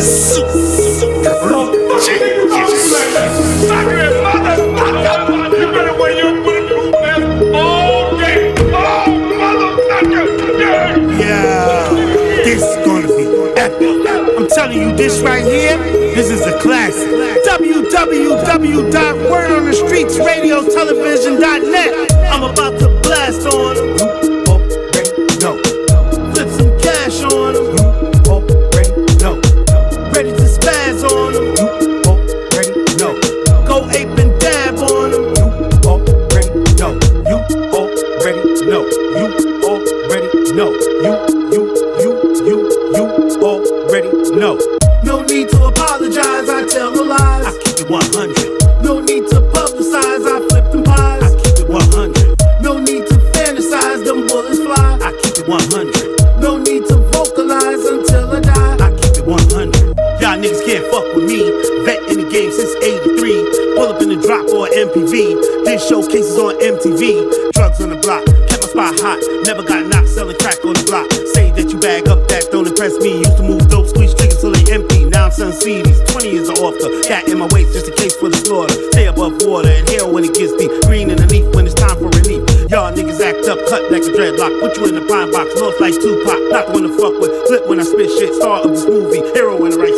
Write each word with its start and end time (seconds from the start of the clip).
www.wordonthestreetsradiotelevision.net. 0.00 0.40
I'm 14.38 14.48
telling 14.48 14.78
you 14.78 14.96
this 14.96 15.20
right 15.20 15.44
here, 15.44 15.76
this 16.14 16.30
is 16.30 16.46
a 16.46 16.58
classic. 16.60 17.10
What 17.10 17.44
word 19.30 19.50
on 19.50 19.64
the 19.66 19.72
streets, 19.72 20.18
radio 20.18 20.64
television.net 20.64 22.12
I'm 22.32 22.42
about 22.44 22.78
to 22.80 22.88
blast 23.02 23.46
on 23.46 24.19
You, 40.80 41.12
you, 41.52 41.62
you, 42.00 42.10
you, 42.48 42.56
you 42.96 43.04
already 43.42 44.10
know. 44.32 44.56
No 45.04 45.22
need 45.22 45.48
to 45.50 45.66
apologize, 45.66 46.48
I 46.48 46.66
tell 46.68 46.90
no 46.92 47.02
lies. 47.02 47.44
I 47.44 47.52
keep 47.64 47.84
it 47.84 47.90
100. 47.90 48.82
No 48.82 49.00
need 49.00 49.28
to 49.28 49.40
publicize, 49.52 50.24
I 50.24 50.40
flip 50.48 50.72
them 50.72 50.84
pies. 50.84 51.22
I 51.22 51.30
keep 51.36 51.64
it 51.64 51.68
100. 51.68 52.62
No 52.62 52.78
need 52.78 53.06
to 53.08 53.14
fantasize, 53.36 54.04
them 54.04 54.26
bullets 54.26 54.60
fly. 54.60 54.98
I 55.04 55.12
keep 55.22 55.44
it 55.44 55.48
100. 55.48 56.40
No 56.40 56.56
need 56.56 56.86
to 56.86 56.96
vocalize 57.12 57.84
until 57.84 58.30
I 58.30 58.40
die. 58.40 58.76
I 58.80 58.90
keep 58.96 59.20
it 59.20 59.26
100. 59.26 60.00
Y'all 60.20 60.36
niggas 60.36 60.64
can't 60.64 60.84
fuck 60.92 61.04
with 61.14 61.24
me. 61.24 61.44
Vet 61.84 62.00
in 62.08 62.24
the 62.24 62.28
game 62.30 62.52
since 62.52 62.72
83. 62.84 63.76
Pull 63.76 63.88
up 63.88 64.00
in 64.00 64.08
the 64.08 64.16
drop 64.16 64.48
or 64.52 64.68
MPV. 64.68 65.64
Did 65.64 65.80
showcases 65.80 66.36
on 66.38 66.56
MTV. 66.60 67.52
Drugs 67.52 67.80
on 67.80 67.90
the 67.90 67.96
block. 67.96 68.24
Kept 68.48 68.60
my 68.76 68.92
spot 68.92 69.00
hot. 69.00 69.20
Never 69.44 69.62
got 69.62 69.79
dope, 73.68 73.88
squeeze 73.88 74.14
triggers 74.14 74.40
till 74.40 74.52
they 74.52 74.64
empty. 74.72 75.04
Now 75.04 75.26
I'm 75.26 75.32
selling 75.32 75.56
CDs. 75.56 75.98
20 76.12 76.30
years 76.30 76.48
are 76.48 76.60
off 76.62 76.74
the 76.78 77.04
cat 77.06 77.28
in 77.28 77.38
my 77.38 77.48
waist 77.52 77.74
just 77.74 77.88
in 77.88 77.94
case 77.96 78.14
for 78.16 78.28
the 78.28 78.36
slaughter. 78.36 78.72
Stay 78.92 79.06
above 79.06 79.42
water. 79.42 79.70
Inhale 79.70 80.12
when 80.12 80.24
it 80.24 80.34
gets 80.34 80.54
deep. 80.56 80.70
Green 80.86 81.10
in 81.10 81.16
the 81.16 81.26
leaf 81.26 81.46
when 81.54 81.66
it's 81.66 81.74
time 81.74 81.98
for 81.98 82.08
relief. 82.22 82.42
Y'all 82.70 82.92
niggas 82.94 83.18
act 83.18 83.46
up, 83.50 83.58
cut 83.66 83.90
like 83.90 84.06
a 84.06 84.12
dreadlock. 84.14 84.52
Put 84.60 84.78
you 84.78 84.86
in 84.86 84.94
the 84.94 85.04
pine 85.10 85.32
box. 85.34 85.50
Lost 85.58 85.80
like 85.80 85.94
Tupac. 85.98 86.38
Not 86.54 86.70
the 86.70 86.72
one 86.72 86.84
to 86.86 86.92
fuck 86.94 87.18
with. 87.18 87.32
Flip 87.48 87.66
when 87.66 87.80
I 87.80 87.84
spit 87.84 88.10
shit. 88.14 88.34
Star 88.38 88.62
of 88.62 88.70
this 88.70 88.86
movie. 88.86 89.20
Hero 89.34 89.58
when 89.58 89.74
I 89.74 89.76
write 89.76 89.89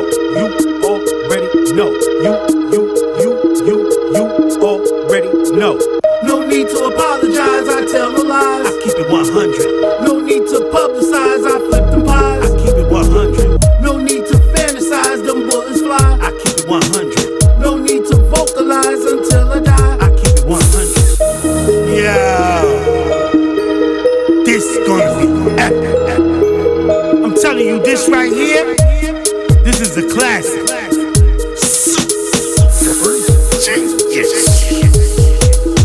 know. 0.00 0.08
You 0.36 0.82
already 0.84 1.72
know. 1.72 1.90
You, 2.24 2.32
you, 2.72 2.82
you, 3.20 3.30
you, 3.66 3.76
you 4.14 4.24
already 4.62 5.30
know. 5.56 5.78
No 6.22 6.46
need 6.46 6.68
to 6.68 6.84
apologize, 6.84 7.68
I 7.68 7.86
tell 7.90 8.12
no 8.12 8.22
lies. 8.22 8.66
I 8.66 8.72
keep 8.82 8.96
it 8.96 9.10
100. 9.10 10.06
No 10.06 10.20
need 10.20 10.46
to 10.48 10.58
publicize, 10.72 11.44
I 11.46 11.58
flip 11.68 11.90
the 11.90 12.04
pies. 12.06 12.50
I 12.50 12.56
keep 12.58 12.76
it 12.76 12.90
100. 12.90 13.82
No 13.82 13.98
need 13.98 14.26
to 14.26 14.36
fantasize, 14.54 15.24
them 15.24 15.48
bullets 15.48 15.80
fly. 15.80 16.18
I 16.20 16.30
keep 16.42 16.58
it 16.58 16.68
100. 16.68 17.58
No 17.58 17.76
need 17.76 18.04
to 18.06 18.16
vocalize 18.16 19.04
until 19.04 19.52
I 19.52 19.60
die. 19.60 19.96
I 20.00 20.10
keep 20.16 20.36
it 20.38 20.44
100. 20.44 21.96
Yeah. 21.96 22.62
This 24.44 24.64
is 24.64 24.86
gonna 24.86 25.08
be 25.18 25.26
epic. 25.60 26.00
I'm 27.24 27.34
telling 27.34 27.66
you, 27.66 27.82
this 27.82 28.08
right 28.08 28.32
here, 28.32 28.76
is 29.90 29.96
a 29.96 30.06
classic. 30.08 30.60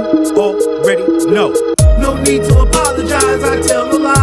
already 0.00 1.02
know. 1.26 1.52
No 1.98 2.14
need 2.22 2.44
to 2.44 2.58
apologize, 2.60 3.44
I 3.44 3.60
tell 3.62 3.86
no 3.88 3.98
lies. 3.98 4.19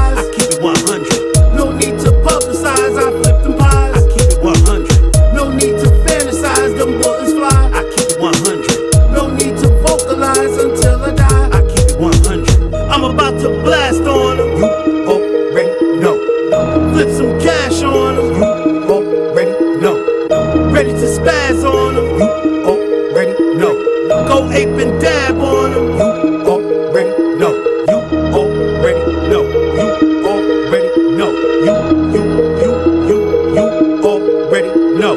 Know. 29.30 29.44
You 29.44 30.26
already 30.26 30.90
know. 31.18 31.32
You, 31.66 31.74
you, 32.14 32.24
you, 32.62 32.72
you, 33.08 33.20
you 33.56 34.04
already 34.04 34.70
know. 35.00 35.16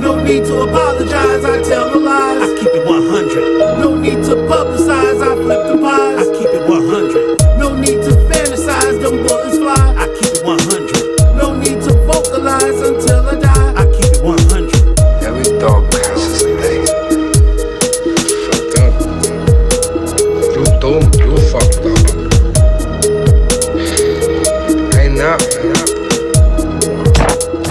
No 0.00 0.22
need 0.22 0.44
to 0.46 0.62
apologize, 0.62 1.44
I 1.44 1.62
tell 1.62 1.90
no 1.90 1.98
lies. 1.98 2.42
I 2.42 2.56
keep 2.58 2.74
it 2.74 2.86
100. 2.86 3.80
No 3.80 3.94
need 3.96 4.22
to 4.24 4.34
publicize, 4.50 5.22
I 5.22 5.34
flip 5.36 5.71